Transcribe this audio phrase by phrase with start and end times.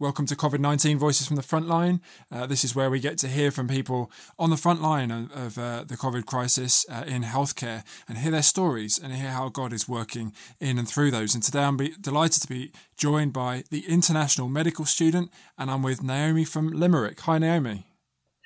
[0.00, 1.98] Welcome to COVID 19 Voices from the Frontline.
[2.30, 5.32] Uh, this is where we get to hear from people on the front line of,
[5.32, 9.48] of uh, the COVID crisis uh, in healthcare and hear their stories and hear how
[9.48, 11.34] God is working in and through those.
[11.34, 16.00] And today I'm delighted to be joined by the international medical student, and I'm with
[16.00, 17.18] Naomi from Limerick.
[17.22, 17.84] Hi, Naomi.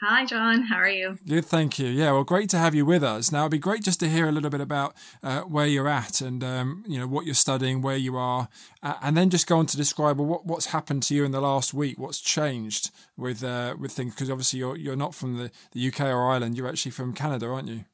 [0.04, 0.62] Hi, John.
[0.64, 1.16] How are you?
[1.28, 1.86] Good, thank you.
[1.86, 3.30] Yeah, well, great to have you with us.
[3.30, 6.20] Now, it'd be great just to hear a little bit about uh, where you're at
[6.20, 8.48] and um, you know what you're studying, where you are,
[8.82, 11.40] uh, and then just go on to describe what what's happened to you in the
[11.40, 12.00] last week.
[12.00, 14.12] What's changed with uh, with things?
[14.12, 16.56] Because obviously you're you're not from the, the UK or Ireland.
[16.56, 17.84] You're actually from Canada, aren't you?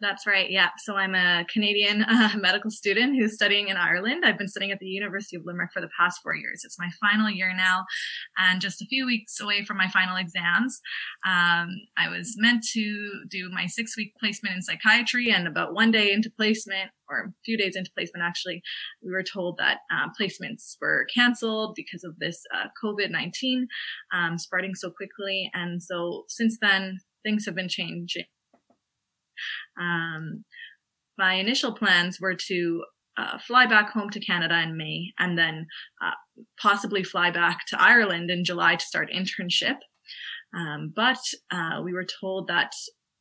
[0.00, 0.50] That's right.
[0.50, 0.70] Yeah.
[0.78, 4.24] So I'm a Canadian uh, medical student who's studying in Ireland.
[4.24, 6.62] I've been studying at the University of Limerick for the past four years.
[6.64, 7.84] It's my final year now,
[8.38, 10.80] and just a few weeks away from my final exams.
[11.26, 11.68] Um,
[11.98, 16.12] I was meant to do my six week placement in psychiatry, and about one day
[16.12, 18.62] into placement, or a few days into placement, actually,
[19.04, 23.68] we were told that uh, placements were canceled because of this uh, COVID 19
[24.14, 25.50] um, spreading so quickly.
[25.52, 28.24] And so since then, things have been changing
[29.80, 30.44] um,
[31.18, 32.84] my initial plans were to
[33.18, 35.66] uh, fly back home to Canada in May and then
[36.02, 36.12] uh,
[36.60, 39.76] possibly fly back to Ireland in July to start internship.
[40.56, 41.20] Um, but
[41.50, 42.72] uh, we were told that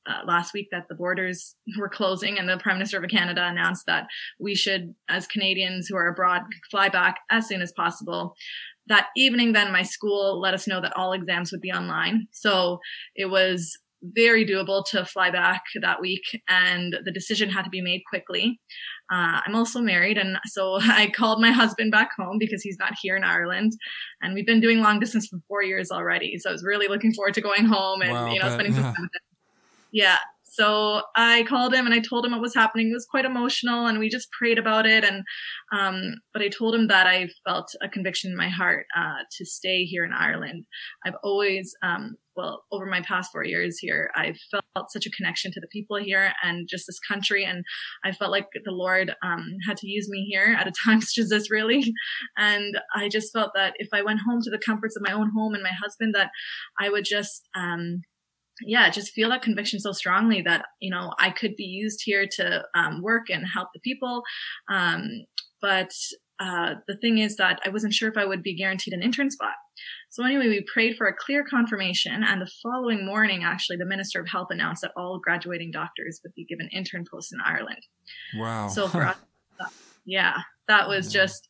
[0.07, 3.85] uh, last week that the borders were closing and the Prime Minister of Canada announced
[3.87, 4.07] that
[4.39, 8.35] we should, as Canadians who are abroad, fly back as soon as possible.
[8.87, 12.27] That evening, then my school let us know that all exams would be online.
[12.31, 12.79] So
[13.15, 17.81] it was very doable to fly back that week, and the decision had to be
[17.81, 18.59] made quickly.
[19.11, 22.93] Uh, I'm also married, and so I called my husband back home because he's not
[23.01, 23.73] here in Ireland,
[24.21, 26.37] and we've been doing long distance for four years already.
[26.39, 28.83] So I was really looking forward to going home and wow, you know spending some
[28.93, 29.21] time with him.
[29.91, 30.17] Yeah,
[30.51, 32.89] so I called him and I told him what was happening.
[32.89, 35.03] It was quite emotional and we just prayed about it.
[35.03, 35.23] And,
[35.71, 39.45] um, but I told him that I felt a conviction in my heart, uh, to
[39.45, 40.65] stay here in Ireland.
[41.05, 45.51] I've always, um, well, over my past four years here, I've felt such a connection
[45.51, 47.43] to the people here and just this country.
[47.43, 47.65] And
[48.05, 51.21] I felt like the Lord, um, had to use me here at a time such
[51.21, 51.93] as this, really.
[52.37, 55.31] And I just felt that if I went home to the comforts of my own
[55.35, 56.31] home and my husband, that
[56.79, 58.03] I would just, um,
[58.65, 62.25] yeah, just feel that conviction so strongly that, you know, I could be used here
[62.37, 64.23] to um, work and help the people.
[64.71, 65.25] Um,
[65.61, 65.91] but
[66.39, 69.29] uh, the thing is that I wasn't sure if I would be guaranteed an intern
[69.29, 69.55] spot.
[70.09, 74.21] So anyway, we prayed for a clear confirmation, and the following morning, actually, the Minister
[74.21, 77.85] of Health announced that all graduating doctors would be given intern posts in Ireland.
[78.37, 78.69] Wow!
[78.69, 79.17] So for us,
[80.05, 80.37] yeah,
[80.69, 81.48] that was just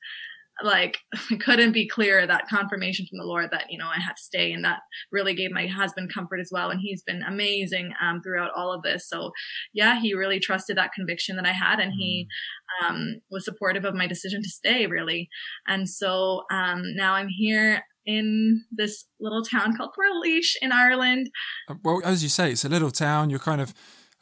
[0.64, 0.98] like
[1.32, 4.24] it couldn't be clearer that confirmation from the Lord that you know I had to
[4.24, 4.80] stay, and that
[5.12, 6.70] really gave my husband comfort as well.
[6.70, 9.08] And he's been amazing um, throughout all of this.
[9.08, 9.32] So
[9.74, 12.28] yeah, he really trusted that conviction that I had, and he
[12.84, 12.94] mm-hmm.
[12.94, 15.30] um, was supportive of my decision to stay really
[15.68, 21.30] And so um, now I'm here in this little town called Portlaoise in Ireland.
[21.70, 23.30] Uh, well, as you say, it's a little town.
[23.30, 23.74] You're kind of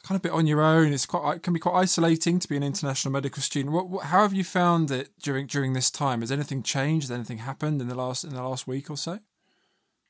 [0.08, 0.94] kind of bit on your own.
[0.94, 3.74] It's quite it can be quite isolating to be an international medical student.
[3.74, 6.22] What, what, how have you found it during during this time?
[6.22, 7.08] Has anything changed?
[7.08, 9.18] Has anything happened in the last in the last week or so?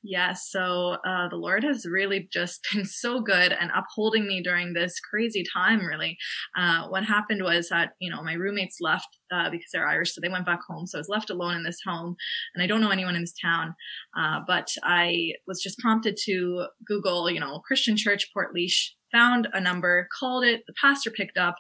[0.04, 4.72] Yes, so uh, the Lord has really just been so good and upholding me during
[4.72, 5.84] this crazy time.
[5.84, 6.16] Really,
[6.56, 10.20] uh, what happened was that you know my roommates left uh, because they're Irish, so
[10.20, 10.87] they went back home.
[10.87, 12.14] So I was left alone in this home,
[12.54, 13.75] and I don't know anyone in this town.
[14.16, 19.60] Uh, but I was just prompted to Google, you know, Christian Church Portlaoise found a
[19.60, 20.62] number, called it.
[20.66, 21.56] The pastor picked up,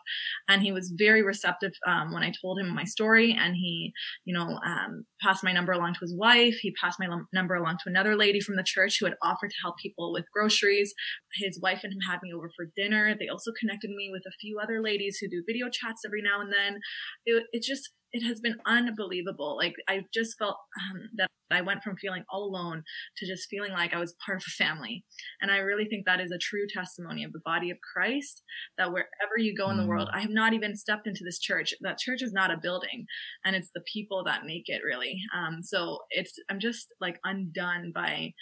[0.48, 3.36] and he was very receptive um, when I told him my story.
[3.38, 3.92] And he,
[4.24, 6.56] you know, um, passed my number along to his wife.
[6.60, 9.50] He passed my l- number along to another lady from the church who had offered
[9.50, 10.92] to help people with groceries.
[11.34, 13.14] His wife and him had me over for dinner.
[13.18, 16.40] They also connected me with a few other ladies who do video chats every now
[16.40, 16.80] and then.
[17.26, 19.56] It, it just it has been unbelievable.
[19.56, 22.82] Like I just felt um, that I went from feeling all alone
[23.16, 25.04] to just feeling like I was part of a family.
[25.40, 28.42] And I really think that is a true testimony of the body of Christ
[28.76, 30.16] that wherever you go in the world, mm.
[30.16, 31.74] I have not even stepped into this church.
[31.80, 33.06] That church is not a building
[33.44, 35.18] and it's the people that make it really.
[35.34, 38.32] Um, so it's, I'm just like undone by,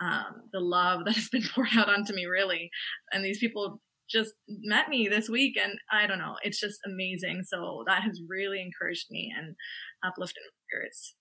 [0.00, 2.70] um, the love that has been poured out onto me really.
[3.12, 7.42] And these people just met me this week and I don't know, it's just amazing.
[7.46, 9.54] So that has really encouraged me and
[10.04, 11.14] uplifted my spirits.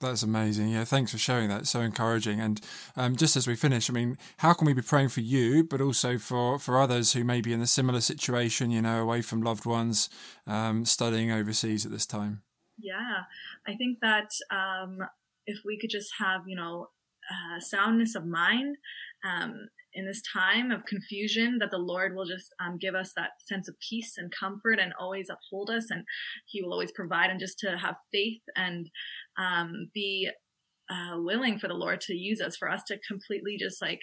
[0.00, 0.70] That's amazing.
[0.70, 1.60] Yeah, thanks for sharing that.
[1.60, 2.40] It's so encouraging.
[2.40, 2.60] And
[2.96, 5.80] um, just as we finish, I mean, how can we be praying for you, but
[5.80, 9.42] also for, for others who may be in a similar situation, you know, away from
[9.42, 10.10] loved ones,
[10.46, 12.42] um, studying overseas at this time?
[12.78, 13.22] Yeah,
[13.66, 14.98] I think that um,
[15.46, 16.88] if we could just have, you know,
[17.30, 18.76] uh, soundness of mind
[19.24, 23.30] um, in this time of confusion that the Lord will just um, give us that
[23.46, 26.04] sense of peace and comfort and always uphold us and
[26.46, 28.90] he will always provide and just to have faith and
[29.38, 30.30] um, be
[30.90, 34.00] uh, willing for the Lord to use us, for us to completely just like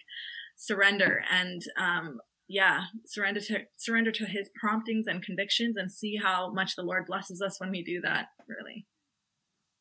[0.56, 6.51] surrender and um, yeah, surrender to surrender to His promptings and convictions, and see how
[6.51, 8.25] much the Lord blesses us when we do that.
[8.48, 8.88] Really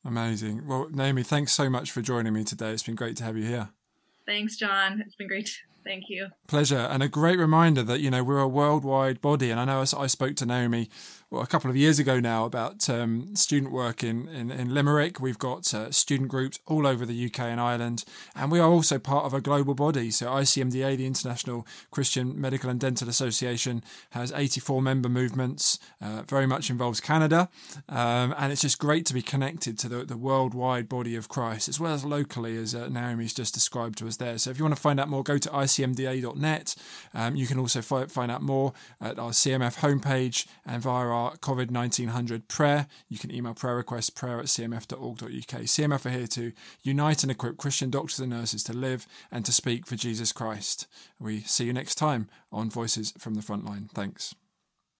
[0.09, 0.67] amazing.
[0.67, 2.71] Well, Naomi, thanks so much for joining me today.
[2.71, 3.69] It's been great to have you here.
[4.27, 5.03] Thanks, John.
[5.05, 5.51] It's been great
[5.89, 6.29] Thank you.
[6.49, 6.77] Pleasure.
[6.77, 9.51] And a great reminder that, you know, we're a worldwide body.
[9.51, 10.91] And I know I spoke to Naomi
[11.31, 15.21] well, a couple of years ago now about um, student work in, in, in, Limerick.
[15.21, 18.05] We've got uh, student groups all over the UK and Ireland.
[18.35, 20.11] And we are also part of a global body.
[20.11, 26.47] So ICMDA, the International Christian Medical and Dental Association, has 84 member movements, uh, very
[26.47, 27.51] much involves Canada.
[27.91, 31.69] Um, and it's just great to be connected to the, the worldwide body of Christ,
[31.69, 34.39] as well as locally, as uh, Naomi's just described to us there.
[34.39, 36.75] So if you want to find out more, go to icmda.net.
[37.15, 41.29] Um, you can also fi- find out more at our CMF homepage and via our
[41.29, 42.87] our COVID 1900 prayer.
[43.09, 45.29] You can email prayer requests prayer at cmf.org.uk.
[45.29, 46.53] CMF are here to
[46.83, 50.87] unite and equip Christian doctors and nurses to live and to speak for Jesus Christ.
[51.19, 53.91] We see you next time on Voices from the Frontline.
[53.91, 54.35] Thanks.